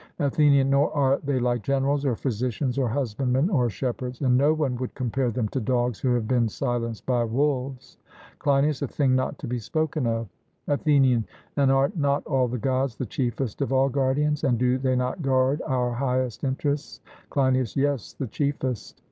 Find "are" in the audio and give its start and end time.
0.93-1.19, 11.71-11.91